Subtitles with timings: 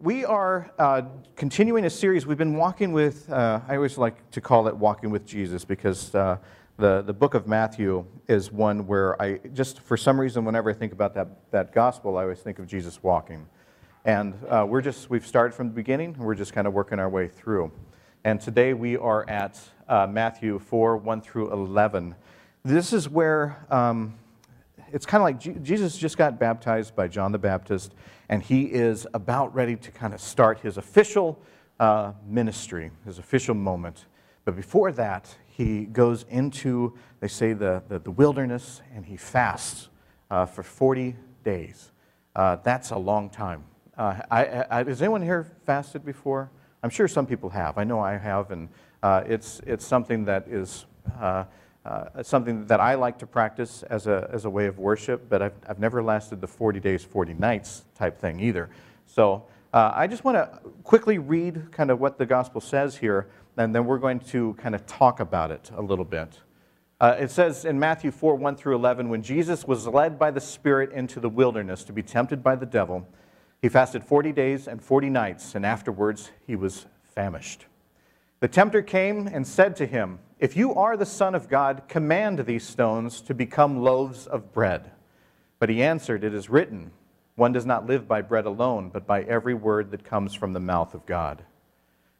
[0.00, 1.02] We are uh,
[1.34, 2.24] continuing a series.
[2.24, 6.14] We've been walking with, uh, I always like to call it walking with Jesus because
[6.14, 6.38] uh,
[6.76, 10.72] the, the book of Matthew is one where I just, for some reason, whenever I
[10.72, 13.48] think about that, that gospel, I always think of Jesus walking.
[14.04, 17.00] And uh, we're just, we've started from the beginning, and we're just kind of working
[17.00, 17.72] our way through.
[18.22, 19.58] And today we are at
[19.88, 22.14] uh, Matthew 4 1 through 11.
[22.64, 24.14] This is where um,
[24.92, 27.94] it's kind of like Jesus just got baptized by John the Baptist
[28.28, 31.40] and he is about ready to kind of start his official
[31.80, 34.06] uh, ministry, his official moment.
[34.44, 39.88] But before that, he goes into, they say, the, the, the wilderness, and he fasts
[40.30, 41.90] uh, for 40 days.
[42.36, 43.64] Uh, that's a long time.
[43.96, 46.50] Uh, I, I, has anyone here fasted before?
[46.82, 47.78] I'm sure some people have.
[47.78, 48.68] I know I have, and
[49.02, 50.86] uh, it's, it's something that is
[51.88, 55.40] uh, something that I like to practice as a, as a way of worship, but
[55.40, 58.68] I've, I've never lasted the 40 days, 40 nights type thing either.
[59.06, 63.28] So uh, I just want to quickly read kind of what the gospel says here,
[63.56, 66.38] and then we're going to kind of talk about it a little bit.
[67.00, 70.40] Uh, it says in Matthew 4 1 through 11, when Jesus was led by the
[70.40, 73.08] Spirit into the wilderness to be tempted by the devil,
[73.62, 77.64] he fasted 40 days and 40 nights, and afterwards he was famished.
[78.40, 82.40] The tempter came and said to him, If you are the Son of God, command
[82.40, 84.92] these stones to become loaves of bread.
[85.58, 86.92] But he answered, It is written,
[87.34, 90.60] One does not live by bread alone, but by every word that comes from the
[90.60, 91.42] mouth of God.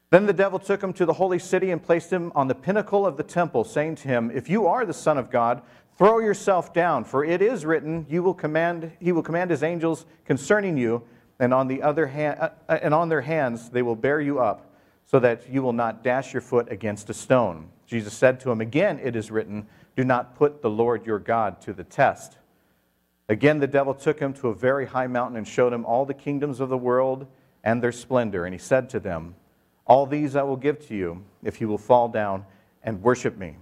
[0.09, 3.05] Then the devil took him to the holy city and placed him on the pinnacle
[3.05, 5.61] of the temple, saying to him, If you are the Son of God,
[5.97, 10.05] throw yourself down, for it is written, you will command, He will command His angels
[10.25, 11.03] concerning you,
[11.39, 14.75] and on, the other hand, uh, and on their hands they will bear you up
[15.05, 17.69] so that you will not dash your foot against a stone.
[17.89, 21.59] Jesus said to him, Again, it is written, Do not put the Lord your God
[21.61, 22.37] to the test.
[23.27, 26.13] Again, the devil took him to a very high mountain and showed him all the
[26.13, 27.25] kingdoms of the world
[27.63, 28.45] and their splendor.
[28.45, 29.33] And he said to them,
[29.87, 32.45] All these I will give to you if you will fall down
[32.83, 33.57] and worship me.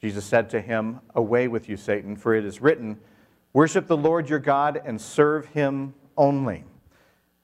[0.00, 3.00] Jesus said to him, Away with you, Satan, for it is written,
[3.52, 6.62] Worship the Lord your God and serve him only.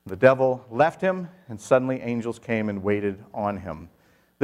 [0.07, 3.89] The devil left him, and suddenly angels came and waited on him.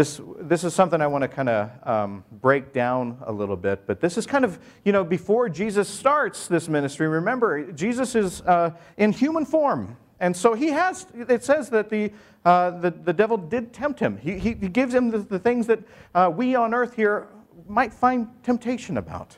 [0.00, 3.86] This, this is something I want to kind of um, break down a little bit,
[3.86, 8.40] but this is kind of, you know, before Jesus starts this ministry, remember, Jesus is
[8.46, 9.98] uh, in human form.
[10.18, 12.12] And so he has, it says that the,
[12.46, 14.16] uh, the, the devil did tempt him.
[14.16, 15.80] He, he, he gives him the, the things that
[16.14, 17.28] uh, we on earth here
[17.68, 19.36] might find temptation about.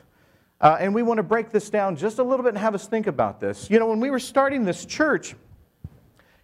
[0.61, 2.87] Uh, and we want to break this down just a little bit and have us
[2.87, 3.69] think about this.
[3.69, 5.35] You know, when we were starting this church,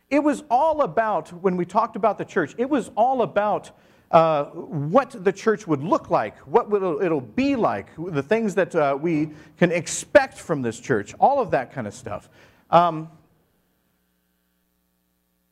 [0.09, 3.71] it was all about, when we talked about the church, it was all about
[4.11, 8.75] uh, what the church would look like, what it'll, it'll be like, the things that
[8.75, 12.29] uh, we can expect from this church, all of that kind of stuff.
[12.71, 13.09] Um,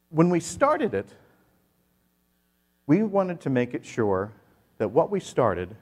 [0.09, 1.07] when we started it,
[2.87, 4.31] we wanted to make it sure
[4.77, 5.75] that what we started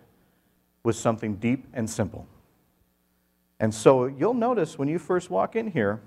[0.83, 2.27] was something deep and simple.
[3.59, 6.01] And so you'll notice when you first walk in here,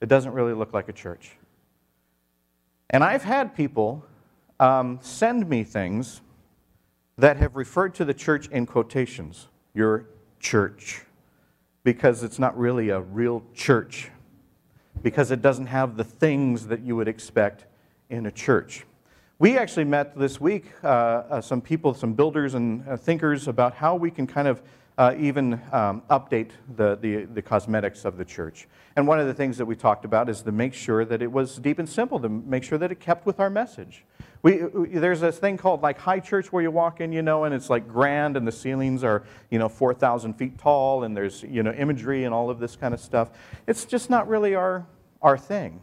[0.00, 1.32] it doesn't really look like a church.
[2.90, 4.04] And I've had people
[4.64, 6.22] um, send me things
[7.18, 10.06] that have referred to the church in quotations, your
[10.40, 11.02] church,
[11.82, 14.10] because it's not really a real church,
[15.02, 17.66] because it doesn't have the things that you would expect
[18.08, 18.86] in a church.
[19.38, 23.74] We actually met this week uh, uh, some people, some builders and uh, thinkers about
[23.74, 24.62] how we can kind of
[24.96, 28.68] uh, even um, update the, the, the, cosmetics of the church.
[28.94, 31.30] And one of the things that we talked about is to make sure that it
[31.30, 34.04] was deep and simple, to make sure that it kept with our message.
[34.44, 37.54] We, there's this thing called like high church where you walk in, you know, and
[37.54, 41.62] it's like grand and the ceilings are, you know, 4,000 feet tall and there's, you
[41.62, 43.30] know, imagery and all of this kind of stuff.
[43.66, 44.86] It's just not really our,
[45.22, 45.80] our thing.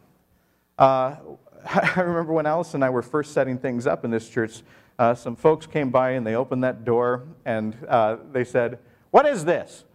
[0.78, 1.16] Uh,
[1.66, 4.62] I remember when Alice and I were first setting things up in this church,
[5.00, 8.78] uh, some folks came by and they opened that door and uh, they said,
[9.10, 9.86] what is this?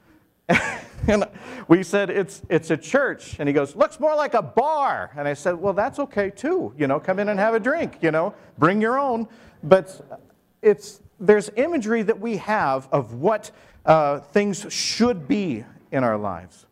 [1.09, 1.25] and
[1.69, 3.37] we said, it's, it's a church.
[3.39, 5.13] And he goes, Looks more like a bar.
[5.17, 6.75] And I said, Well, that's okay too.
[6.77, 9.29] You know, come in and have a drink, you know, bring your own.
[9.63, 10.21] But
[10.63, 13.51] it's, there's imagery that we have of what
[13.85, 16.67] uh, things should be in our lives.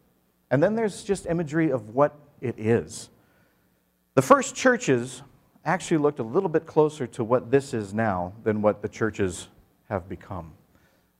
[0.50, 3.08] And then there's just imagery of what it is.
[4.14, 5.22] The first churches
[5.64, 9.48] actually looked a little bit closer to what this is now than what the churches
[9.88, 10.52] have become.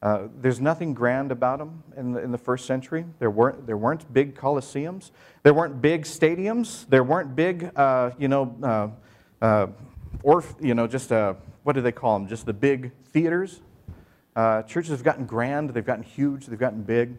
[0.05, 3.07] Uh, there's nothing grand about them in the, in the first century.
[3.21, 5.11] There weren't, there weren't big coliseums.
[5.43, 6.87] There weren't big stadiums.
[6.91, 8.89] There weren't big, uh, you know, uh,
[9.43, 9.67] uh
[10.23, 12.29] or, you know, just, uh, what do they call them?
[12.29, 13.63] Just the big theaters.
[14.37, 15.71] churches have gotten grand.
[15.71, 16.47] They've gotten huge.
[16.47, 17.17] They've gotten big.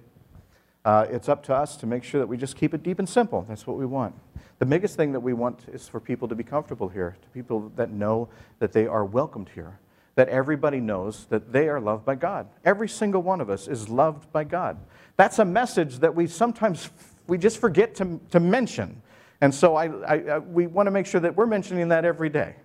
[0.86, 3.46] It's up to us to make sure that we just keep it deep and simple.
[3.50, 4.14] That's what we want.
[4.60, 7.72] The biggest thing that we want is for people to be comfortable here, to people
[7.76, 8.30] that know
[8.60, 9.80] that they are welcomed here,
[10.16, 12.48] that everybody knows that they are loved by God.
[12.64, 14.78] Every single one of us is loved by God.
[15.18, 16.90] That's a message that we sometimes
[17.28, 19.02] we just forget to, to mention.
[19.42, 22.30] And so I, I, I we want to make sure that we're mentioning that every
[22.30, 22.56] day,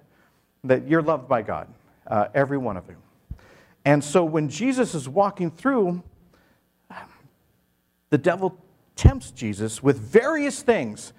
[0.65, 1.69] that you're loved by God,
[2.07, 2.97] uh, every one of you.
[3.85, 6.03] And so when Jesus is walking through,
[8.11, 8.57] the devil
[8.97, 11.13] tempts Jesus with various things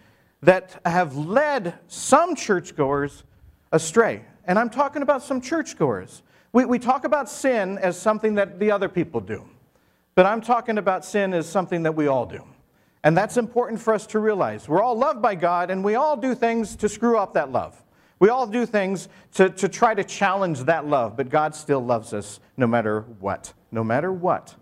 [0.44, 3.24] that have led some churchgoers
[3.72, 4.24] astray.
[4.46, 6.24] And I'm talking about some churchgoers.
[6.54, 9.48] We, we talk about sin as something that the other people do,
[10.16, 12.44] but I'm talking about sin as something that we all do.
[13.04, 14.68] And that's important for us to realize.
[14.68, 17.82] We're all loved by God, and we all do things to screw up that love.
[18.20, 22.14] We all do things to, to try to challenge that love, but God still loves
[22.14, 23.54] us no matter what.
[23.72, 24.56] No matter what.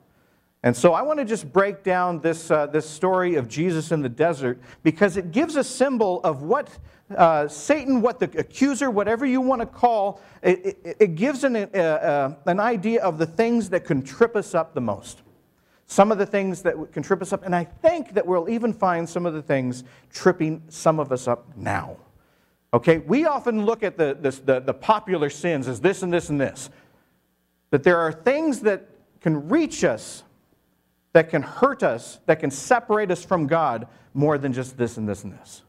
[0.61, 4.01] And so I want to just break down this, uh, this story of Jesus in
[4.01, 6.69] the desert because it gives a symbol of what
[7.15, 11.55] uh, Satan, what the accuser, whatever you want to call, it, it, it gives an,
[11.55, 15.21] uh, uh, an idea of the things that can trip us up the most.
[15.87, 18.73] Some of the things that can trip us up, and I think that we'll even
[18.73, 21.97] find some of the things tripping some of us up now.
[22.73, 26.29] Okay, we often look at the, this, the, the popular sins as this and this
[26.29, 26.69] and this.
[27.71, 28.87] But there are things that
[29.21, 30.23] can reach us
[31.13, 35.07] that can hurt us, that can separate us from God more than just this and
[35.07, 35.63] this and this.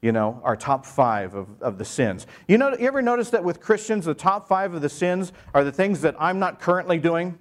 [0.00, 2.26] You know, our top five of, of the sins.
[2.46, 5.64] You know, you ever notice that with Christians, the top five of the sins are
[5.64, 7.38] the things that I'm not currently doing?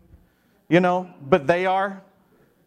[0.68, 2.02] You know, but they are.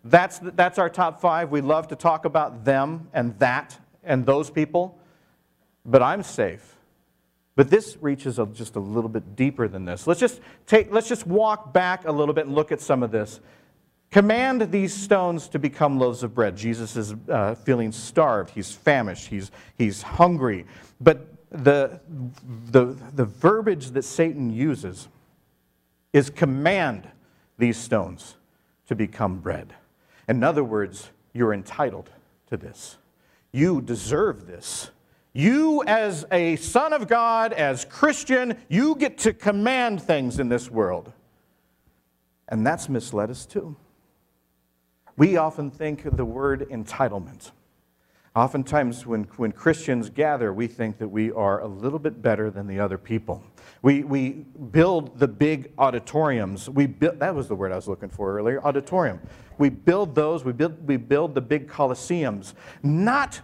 [0.04, 1.50] That's, that's our top five.
[1.50, 4.98] We love to talk about them and that and those people,
[5.84, 6.76] but I'm safe.
[7.56, 10.06] But this reaches just a little bit deeper than this.
[10.06, 13.10] Let's just, take, let's just walk back a little bit and look at some of
[13.10, 13.40] this.
[14.10, 16.56] Command these stones to become loaves of bread.
[16.56, 18.50] Jesus is uh, feeling starved.
[18.50, 19.28] He's famished.
[19.28, 20.64] He's, he's hungry.
[21.00, 22.00] But the,
[22.70, 25.08] the, the verbiage that Satan uses
[26.12, 27.08] is command
[27.58, 28.37] these stones
[28.87, 29.75] to become bread.
[30.26, 32.11] In other words, you're entitled
[32.49, 32.96] to this.
[33.52, 34.90] You deserve this.
[35.34, 40.70] You, as a son of God, as Christian, you get to command things in this
[40.70, 41.12] world.
[42.49, 43.76] And that's misled us too.
[45.19, 47.50] We often think of the word entitlement.
[48.37, 52.69] Oftentimes, when, when Christians gather, we think that we are a little bit better than
[52.69, 53.43] the other people.
[53.82, 54.31] We, we
[54.70, 56.70] build the big auditoriums.
[56.70, 59.19] We that was the word I was looking for earlier auditorium.
[59.59, 62.55] We build those, we build, we build the big coliseums,
[62.85, 63.41] not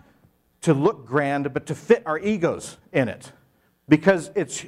[0.60, 3.32] to look grand, but to fit our egos in it.
[3.88, 4.64] Because it's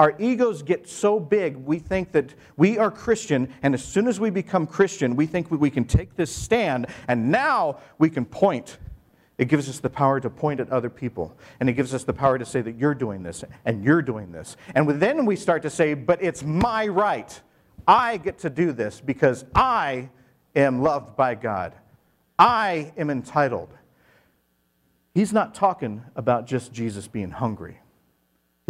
[0.00, 4.18] our egos get so big, we think that we are Christian, and as soon as
[4.18, 8.78] we become Christian, we think we can take this stand, and now we can point.
[9.36, 12.14] It gives us the power to point at other people, and it gives us the
[12.14, 14.56] power to say that you're doing this, and you're doing this.
[14.74, 17.38] And then we start to say, but it's my right.
[17.86, 20.08] I get to do this because I
[20.56, 21.74] am loved by God.
[22.38, 23.68] I am entitled.
[25.12, 27.80] He's not talking about just Jesus being hungry.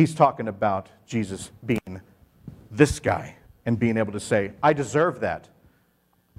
[0.01, 2.01] He's talking about Jesus being
[2.71, 3.37] this guy
[3.67, 5.51] and being able to say, I deserve that.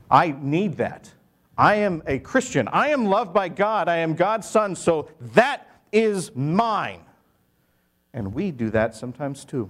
[0.10, 1.14] I need that.
[1.56, 2.68] I am a Christian.
[2.70, 3.88] I am loved by God.
[3.88, 7.02] I am God's son, so that is mine.
[8.16, 9.70] And we do that sometimes too.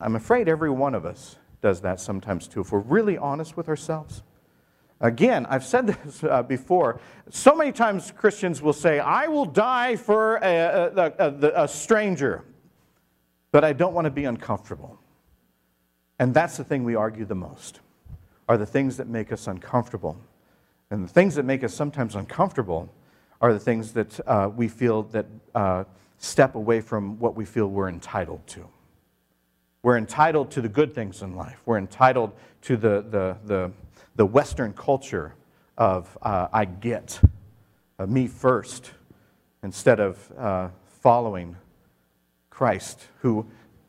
[0.00, 3.68] I'm afraid every one of us does that sometimes too, if we're really honest with
[3.68, 4.24] ourselves.
[5.00, 7.00] Again, I've said this uh, before.
[7.30, 12.44] So many times Christians will say, I will die for a, a, a, a stranger,
[13.52, 14.98] but I don't want to be uncomfortable.
[16.18, 17.80] And that's the thing we argue the most,
[18.48, 20.18] are the things that make us uncomfortable.
[20.90, 22.92] And the things that make us sometimes uncomfortable
[23.40, 25.84] are the things that uh, we feel that uh,
[26.18, 28.66] step away from what we feel we're entitled to.
[29.88, 31.62] We're entitled to the good things in life.
[31.64, 33.72] We're entitled to the, the, the
[34.16, 35.34] the Western culture
[35.78, 37.18] of uh, I get,
[37.98, 38.90] uh, me first,
[39.62, 40.68] instead of uh,
[41.00, 41.56] following
[42.50, 43.46] Christ, who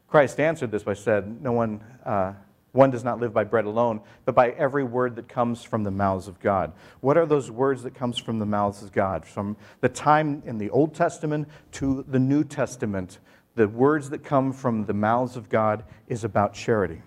[0.08, 2.32] Christ answered this by said, No one, uh,
[2.72, 5.92] one does not live by bread alone, but by every word that comes from the
[5.92, 6.72] mouths of God.
[7.02, 9.26] What are those words that comes from the mouths of God?
[9.26, 13.20] From the time in the Old Testament to the New Testament,
[13.60, 17.02] the words that come from the mouths of God is about charity.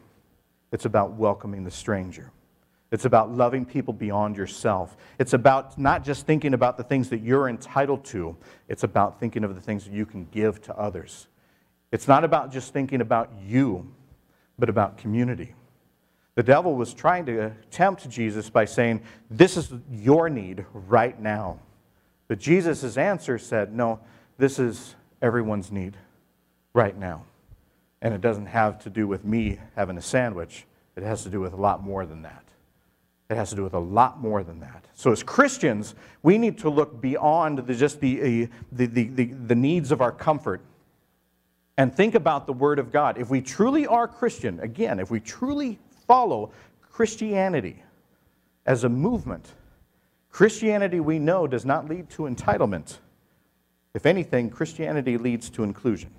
[0.70, 2.30] It's about welcoming the stranger.
[2.90, 4.94] It's about loving people beyond yourself.
[5.18, 8.36] It's about not just thinking about the things that you're entitled to,
[8.68, 11.26] it's about thinking of the things that you can give to others.
[11.90, 13.90] It's not about just thinking about you,
[14.58, 15.54] but about community.
[16.34, 21.60] The devil was trying to tempt Jesus by saying, This is your need right now.
[22.28, 24.00] But Jesus' answer said, No,
[24.36, 25.96] this is everyone's need
[26.74, 27.24] right now.
[28.00, 31.40] And it doesn't have to do with me having a sandwich, it has to do
[31.40, 32.44] with a lot more than that.
[33.30, 34.84] It has to do with a lot more than that.
[34.94, 39.24] So, as Christians, we need to look beyond the, just the, uh, the, the, the,
[39.24, 40.60] the needs of our comfort
[41.78, 43.16] and think about the Word of God.
[43.16, 46.50] If we truly are Christian, again, if we truly follow
[46.90, 47.82] Christianity
[48.66, 49.52] as a movement,
[50.30, 52.98] Christianity we know does not lead to entitlement.
[53.94, 56.10] If anything, Christianity leads to inclusion.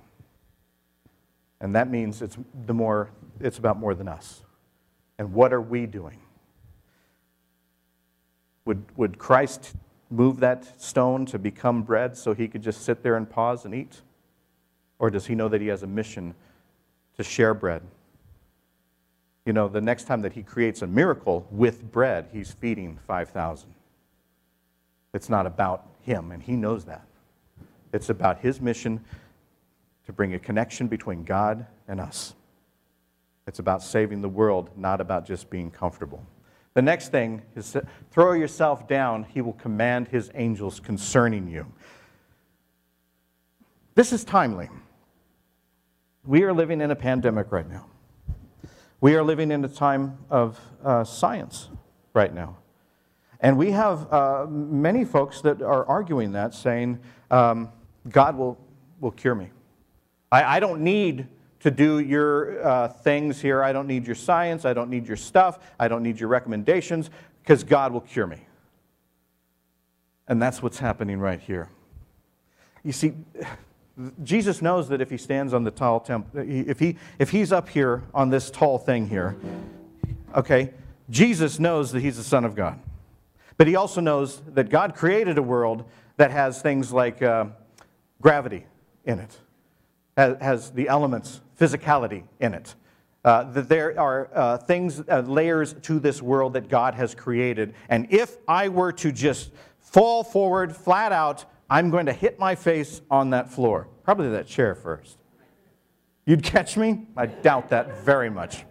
[1.61, 4.43] And that means it's, the more, it's about more than us.
[5.17, 6.19] And what are we doing?
[8.65, 9.75] Would, would Christ
[10.09, 13.73] move that stone to become bread so he could just sit there and pause and
[13.73, 14.01] eat?
[14.99, 16.35] Or does he know that he has a mission
[17.17, 17.81] to share bread?
[19.45, 23.73] You know, the next time that he creates a miracle with bread, he's feeding 5,000.
[25.13, 27.05] It's not about him, and he knows that.
[27.91, 29.03] It's about his mission
[30.05, 32.33] to bring a connection between God and us.
[33.47, 36.25] It's about saving the world, not about just being comfortable.
[36.73, 37.77] The next thing is
[38.11, 41.71] throw yourself down, he will command his angels concerning you.
[43.95, 44.69] This is timely.
[46.25, 47.85] We are living in a pandemic right now.
[49.01, 51.69] We are living in a time of uh, science
[52.13, 52.57] right now.
[53.41, 57.69] And we have uh, many folks that are arguing that, saying, um,
[58.09, 58.57] God will,
[59.01, 59.49] will cure me.
[60.33, 61.27] I, I don't need
[61.59, 63.63] to do your uh, things here.
[63.63, 64.65] I don't need your science.
[64.65, 65.59] I don't need your stuff.
[65.79, 67.11] I don't need your recommendations
[67.43, 68.39] because God will cure me.
[70.27, 71.69] And that's what's happening right here.
[72.83, 73.13] You see,
[74.23, 77.69] Jesus knows that if he stands on the tall temple, if, he, if he's up
[77.69, 79.35] here on this tall thing here,
[80.35, 80.71] okay,
[81.11, 82.79] Jesus knows that he's the Son of God.
[83.57, 85.85] But he also knows that God created a world
[86.17, 87.45] that has things like uh,
[88.19, 88.65] gravity
[89.05, 89.37] in it,
[90.17, 92.75] has, has the elements physicality in it.
[93.23, 97.73] Uh, that there are uh, things, uh, layers to this world that God has created.
[97.87, 102.55] And if I were to just fall forward flat out, I'm going to hit my
[102.55, 103.87] face on that floor.
[104.03, 105.17] Probably that chair first.
[106.25, 107.07] You'd catch me?
[107.15, 108.65] I doubt that very much.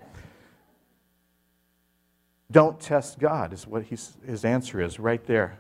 [2.51, 5.59] Don't test God, is what his answer is right there.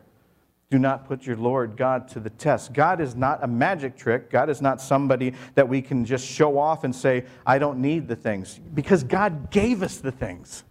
[0.72, 2.72] Do not put your Lord God to the test.
[2.72, 4.30] God is not a magic trick.
[4.30, 8.08] God is not somebody that we can just show off and say, I don't need
[8.08, 8.58] the things.
[8.72, 10.64] Because God gave us the things.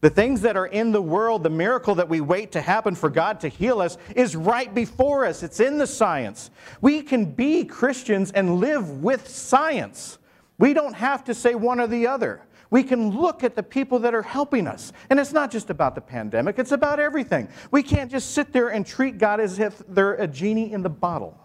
[0.00, 3.10] The things that are in the world, the miracle that we wait to happen for
[3.10, 5.42] God to heal us, is right before us.
[5.42, 6.50] It's in the science.
[6.80, 10.16] We can be Christians and live with science.
[10.56, 12.40] We don't have to say one or the other
[12.74, 14.92] we can look at the people that are helping us.
[15.08, 17.48] And it's not just about the pandemic, it's about everything.
[17.70, 20.90] We can't just sit there and treat God as if they're a genie in the
[20.90, 21.38] bottle.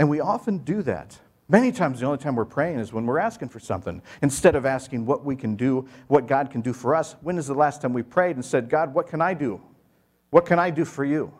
[0.00, 1.16] And we often do that.
[1.48, 4.02] Many times, the only time we're praying is when we're asking for something.
[4.20, 7.46] Instead of asking what we can do, what God can do for us, when is
[7.46, 9.60] the last time we prayed and said, God, what can I do?
[10.30, 11.32] What can I do for you?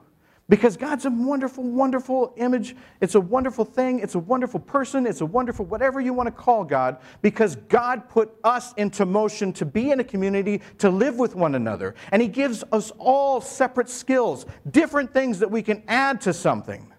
[0.52, 2.76] Because God's a wonderful, wonderful image.
[3.00, 4.00] It's a wonderful thing.
[4.00, 5.06] It's a wonderful person.
[5.06, 9.54] It's a wonderful, whatever you want to call God, because God put us into motion
[9.54, 11.94] to be in a community, to live with one another.
[12.10, 16.92] And He gives us all separate skills, different things that we can add to something.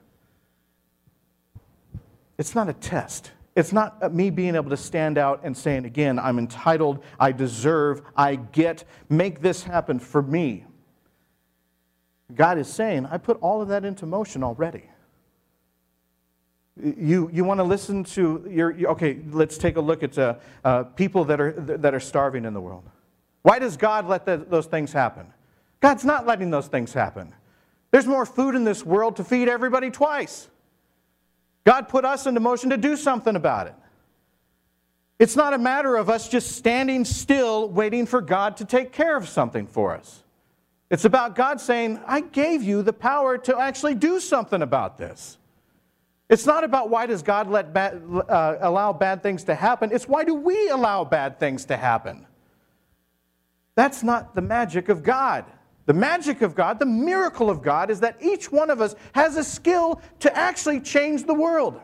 [2.40, 3.34] It's not a test.
[3.56, 7.32] It's not uh, me being able to stand out and saying, again, I'm entitled, I
[7.32, 10.66] deserve, I get, make this happen for me.
[12.36, 14.84] God is saying, I put all of that into motion already.
[16.82, 20.84] You, you want to listen to your, okay, let's take a look at uh, uh,
[20.84, 22.84] people that are, that are starving in the world.
[23.44, 25.28] Why does God let the, those things happen?
[25.82, 27.34] God's not letting those things happen.
[27.92, 30.50] There's more food in this world to feed everybody twice.
[31.64, 33.76] God put us into motion to do something about it.
[35.20, 39.16] It's not a matter of us just standing still waiting for God to take care
[39.16, 40.24] of something for us.
[40.94, 45.40] It's about God saying, I gave you the power to actually do something about this.
[46.30, 49.90] It's not about why does God let bad, uh, allow bad things to happen.
[49.92, 52.28] It's why do we allow bad things to happen?
[53.74, 55.46] That's not the magic of God.
[55.88, 59.36] The magic of God, the miracle of God, is that each one of us has
[59.36, 61.82] a skill to actually change the world.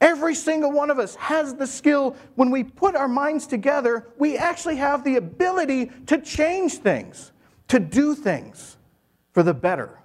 [0.00, 2.16] Every single one of us has the skill.
[2.36, 7.32] When we put our minds together, we actually have the ability to change things
[7.68, 8.76] to do things
[9.32, 10.00] for the better.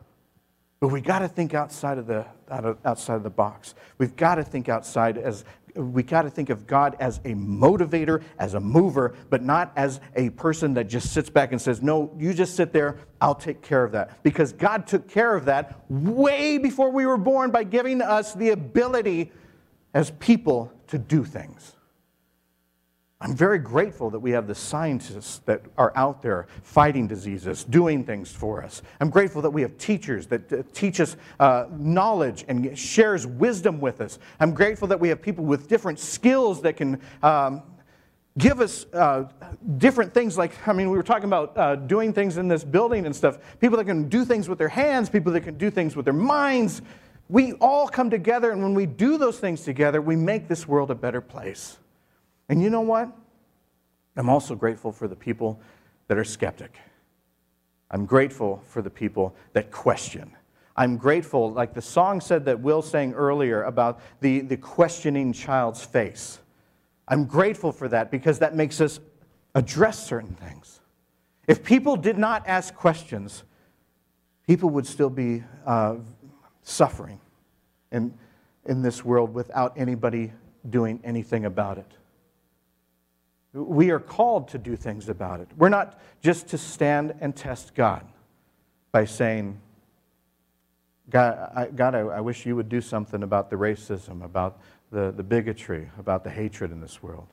[0.79, 3.75] But we got to think outside of the outside of the box.
[3.97, 5.43] We've got to think outside as
[5.75, 9.99] we got to think of God as a motivator, as a mover, but not as
[10.15, 13.61] a person that just sits back and says, No, you just sit there, I'll take
[13.61, 14.23] care of that.
[14.23, 18.49] Because God took care of that way before we were born by giving us the
[18.49, 19.31] ability
[19.93, 21.75] as people to do things.
[23.21, 28.05] I'm very grateful that we have the scientists that are out there fighting diseases, doing
[28.05, 28.81] things for us.
[29.01, 33.99] I'm grateful that we have teachers that teach us uh, knowledge and shares wisdom with
[33.99, 34.19] us.
[34.39, 37.61] I'm grateful that we have people with different skills that can um,
[38.37, 39.25] give us uh,
[39.77, 40.37] different things.
[40.37, 43.37] Like, I mean, we were talking about uh, doing things in this building and stuff.
[43.59, 46.13] People that can do things with their hands, people that can do things with their
[46.13, 46.81] minds.
[47.27, 50.89] We all come together, and when we do those things together, we make this world
[50.89, 51.79] a better place.
[52.49, 53.15] And you know what?
[54.17, 55.61] I'm also grateful for the people
[56.07, 56.77] that are skeptic.
[57.91, 60.35] I'm grateful for the people that question.
[60.75, 65.83] I'm grateful, like the song said that Will sang earlier about the, the questioning child's
[65.83, 66.39] face.
[67.07, 68.99] I'm grateful for that because that makes us
[69.55, 70.79] address certain things.
[71.47, 73.43] If people did not ask questions,
[74.47, 75.95] people would still be uh,
[76.61, 77.19] suffering
[77.91, 78.13] in,
[78.65, 80.31] in this world without anybody
[80.69, 81.91] doing anything about it.
[83.53, 85.47] We are called to do things about it.
[85.57, 88.05] We're not just to stand and test God
[88.91, 89.59] by saying,
[91.09, 94.59] God, I, God, I, I wish you would do something about the racism, about
[94.91, 97.27] the, the bigotry, about the hatred in this world.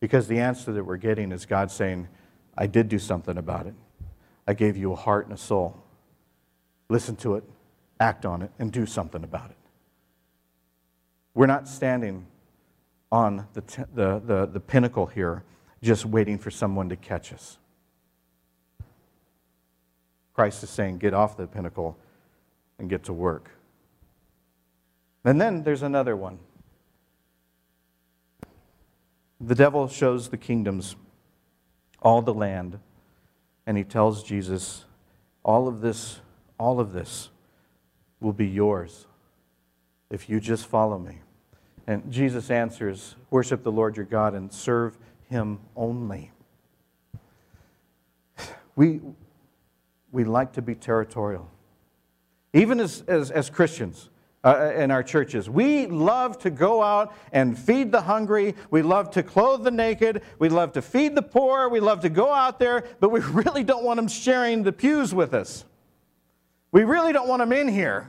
[0.00, 2.08] Because the answer that we're getting is God saying,
[2.56, 3.74] I did do something about it.
[4.46, 5.82] I gave you a heart and a soul.
[6.88, 7.44] Listen to it,
[8.00, 9.56] act on it, and do something about it.
[11.34, 12.26] We're not standing
[13.10, 15.44] on the, t- the, the, the pinnacle here,
[15.82, 17.58] just waiting for someone to catch us.
[20.34, 21.96] Christ is saying, get off the pinnacle
[22.78, 23.50] and get to work.
[25.24, 26.38] And then there's another one.
[29.40, 30.96] The devil shows the kingdoms,
[32.02, 32.78] all the land,
[33.66, 34.84] and he tells Jesus,
[35.42, 36.20] all of this,
[36.58, 37.30] all of this
[38.20, 39.06] will be yours
[40.10, 41.18] if you just follow me.
[41.86, 46.32] And Jesus answers, Worship the Lord your God and serve him only.
[48.74, 49.00] We,
[50.12, 51.50] we like to be territorial.
[52.52, 54.10] Even as, as, as Christians
[54.44, 58.54] uh, in our churches, we love to go out and feed the hungry.
[58.70, 60.20] We love to clothe the naked.
[60.38, 61.70] We love to feed the poor.
[61.70, 65.14] We love to go out there, but we really don't want them sharing the pews
[65.14, 65.64] with us.
[66.70, 68.08] We really don't want them in here.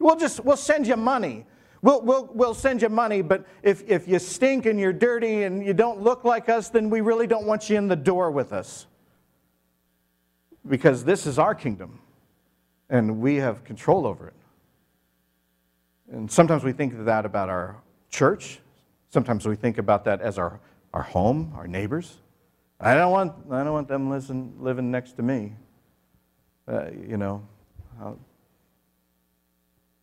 [0.00, 1.46] We'll just we'll send you money.
[1.80, 5.64] We'll, we'll, we'll send you money, but if, if you stink and you're dirty and
[5.64, 8.52] you don't look like us, then we really don't want you in the door with
[8.52, 8.86] us.
[10.68, 12.00] Because this is our kingdom,
[12.90, 14.34] and we have control over it.
[16.10, 17.76] And sometimes we think of that about our
[18.10, 18.58] church.
[19.10, 20.58] Sometimes we think about that as our,
[20.92, 22.16] our home, our neighbors.
[22.80, 25.54] I don't want, I don't want them listen, living next to me.
[26.66, 27.46] Uh, you know,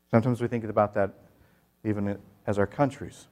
[0.09, 1.13] sometimes we think about that
[1.85, 2.17] even
[2.47, 3.27] as our countries.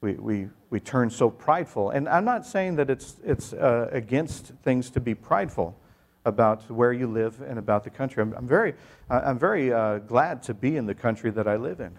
[0.00, 1.90] We, we, we turn so prideful.
[1.90, 5.78] And I'm not saying that it's, it's uh, against things to be prideful
[6.26, 8.22] about where you live and about the country.
[8.22, 8.74] I'm, I'm very,
[9.08, 11.98] I'm very uh, glad to be in the country that I live in.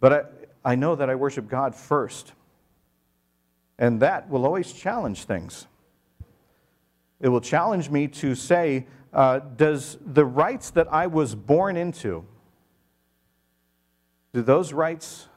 [0.00, 2.32] But I, I know that I worship God first.
[3.78, 5.66] And that will always challenge things.
[7.20, 12.24] It will challenge me to say, uh, does the rights that I was born into,
[14.34, 15.28] do those rights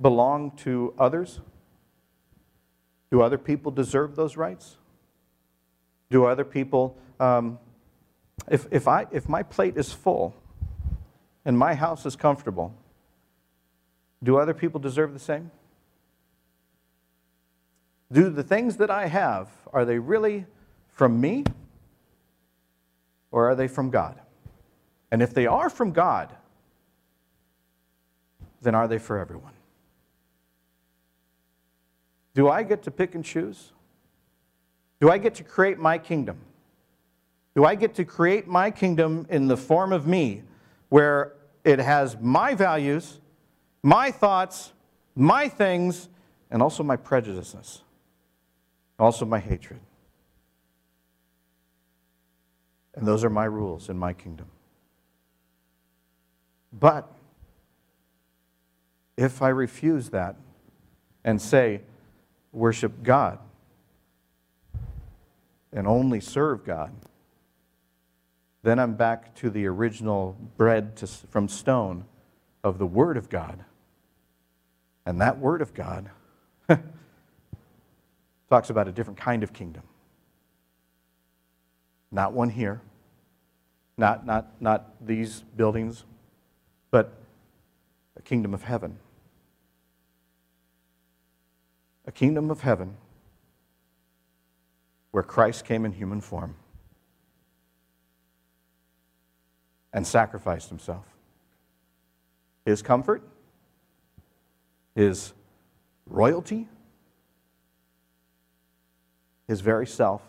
[0.00, 1.40] belong to others?
[3.12, 4.76] Do other people deserve those rights?
[6.10, 7.60] Do other people, um,
[8.50, 10.34] if, if, I, if my plate is full
[11.44, 12.74] and my house is comfortable,
[14.22, 15.52] do other people deserve the same?
[18.10, 20.46] Do the things that I have, are they really
[20.88, 21.44] from me
[23.30, 24.18] or are they from God?
[25.12, 26.34] And if they are from God,
[28.60, 29.52] then are they for everyone?
[32.34, 33.72] Do I get to pick and choose?
[35.00, 36.38] Do I get to create my kingdom?
[37.54, 40.42] Do I get to create my kingdom in the form of me,
[40.88, 43.18] where it has my values,
[43.82, 44.72] my thoughts,
[45.16, 46.08] my things,
[46.50, 47.82] and also my prejudices,
[48.98, 49.80] also my hatred?
[52.94, 54.46] And those are my rules in my kingdom.
[56.72, 57.10] But
[59.18, 60.36] if I refuse that
[61.24, 61.80] and say,
[62.52, 63.40] worship God
[65.72, 66.92] and only serve God,
[68.62, 72.04] then I'm back to the original bread to, from stone
[72.62, 73.64] of the Word of God.
[75.04, 76.10] And that Word of God
[78.48, 79.82] talks about a different kind of kingdom.
[82.12, 82.82] Not one here,
[83.96, 86.04] not, not, not these buildings,
[86.92, 87.14] but
[88.16, 88.96] a kingdom of heaven.
[92.08, 92.96] A kingdom of heaven
[95.10, 96.54] where Christ came in human form
[99.92, 101.04] and sacrificed himself.
[102.64, 103.22] His comfort,
[104.94, 105.34] his
[106.06, 106.66] royalty,
[109.46, 110.22] his very self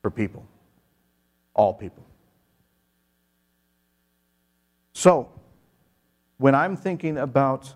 [0.00, 0.44] for people,
[1.54, 2.04] all people.
[4.94, 5.28] So,
[6.38, 7.72] when I'm thinking about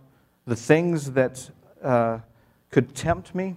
[0.47, 1.51] the things that
[1.83, 2.21] uh,
[2.71, 3.57] could tempt me,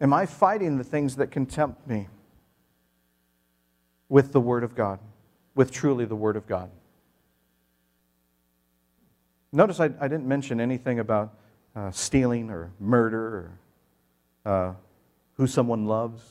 [0.00, 2.08] am I fighting the things that can tempt me
[4.08, 4.98] with the Word of God,
[5.54, 6.70] with truly the Word of God?
[9.52, 11.34] Notice I, I didn't mention anything about
[11.76, 13.50] uh, stealing or murder
[14.46, 14.74] or uh,
[15.34, 16.22] who someone loves,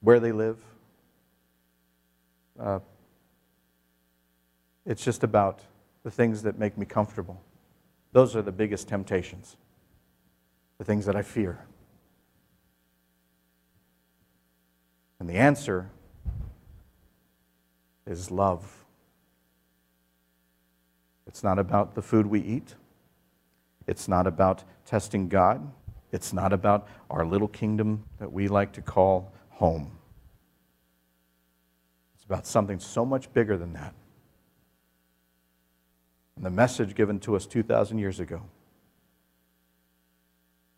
[0.00, 0.58] where they live.
[2.58, 2.80] Uh,
[4.84, 5.60] it's just about
[6.06, 7.42] the things that make me comfortable.
[8.12, 9.56] Those are the biggest temptations,
[10.78, 11.66] the things that I fear.
[15.18, 15.90] And the answer
[18.06, 18.84] is love.
[21.26, 22.76] It's not about the food we eat.
[23.88, 25.72] It's not about testing God.
[26.12, 29.98] It's not about our little kingdom that we like to call home.
[32.14, 33.92] It's about something so much bigger than that.
[36.46, 38.40] The message given to us 2,000 years ago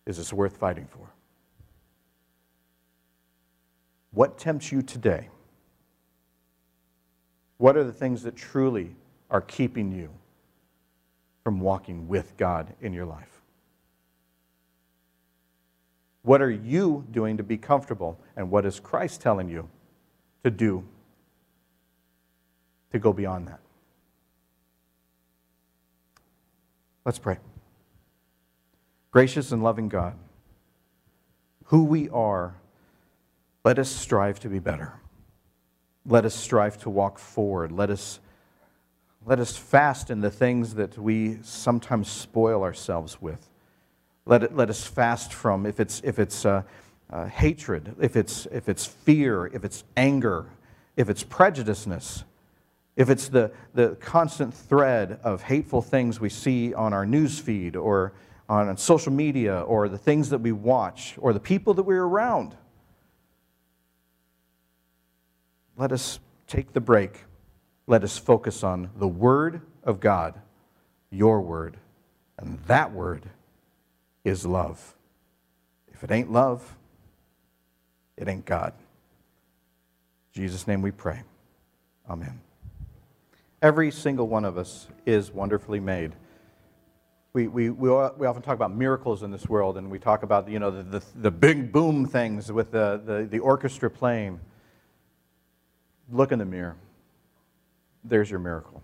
[0.07, 1.11] is it's worth fighting for.
[4.13, 5.29] What tempts you today?
[7.59, 8.97] What are the things that truly
[9.31, 10.09] are keeping you
[11.45, 13.43] from walking with God in your life?
[16.23, 18.19] What are you doing to be comfortable?
[18.37, 19.69] And what is Christ telling you
[20.45, 20.83] to do
[22.91, 23.61] to go beyond that?
[27.09, 27.38] Let's pray.
[29.12, 30.12] Gracious and loving God,
[31.64, 32.57] who we are,
[33.64, 34.92] let us strive to be better.
[36.05, 37.73] Let us strive to walk forward.
[37.73, 38.21] Let us,
[39.25, 43.49] let us fast in the things that we sometimes spoil ourselves with.
[44.27, 46.61] Let, it, let us fast from, if it's, if it's uh,
[47.09, 50.44] uh, hatred, if it's, if it's fear, if it's anger,
[50.94, 52.25] if it's prejudiceness,
[52.99, 57.77] if it's the, the constant thread of hateful things we see on our news feed
[57.77, 58.13] or
[58.49, 62.57] on social media or the things that we watch or the people that we're around,
[65.77, 67.21] let us take the break.
[67.87, 70.35] Let us focus on the Word of God,
[71.09, 71.77] your Word.
[72.37, 73.31] And that Word
[74.25, 74.97] is love.
[75.93, 76.77] If it ain't love,
[78.17, 78.73] it ain't God.
[80.35, 81.23] In Jesus' name we pray.
[82.11, 82.41] Amen.
[83.61, 86.14] Every single one of us is wonderfully made.
[87.33, 90.49] We, we, we, we often talk about miracles in this world, and we talk about
[90.49, 94.40] you know, the, the, the big boom things with the, the, the orchestra playing.
[96.11, 96.77] Look in the mirror.
[98.05, 98.83] There's your miracle.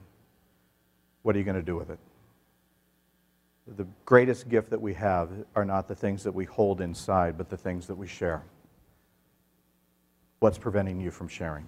[1.23, 1.99] What are you going to do with it?
[3.77, 7.49] The greatest gift that we have are not the things that we hold inside, but
[7.49, 8.43] the things that we share.
[10.41, 11.65] What's preventing you from sharing?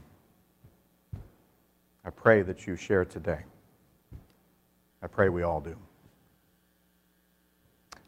[2.07, 3.40] I pray that you share today.
[5.03, 5.77] I pray we all do.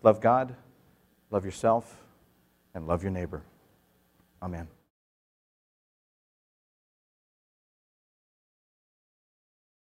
[0.05, 0.55] Love God,
[1.33, 1.97] love yourself,
[2.75, 3.43] and love your neighbor.
[4.41, 4.69] Amen.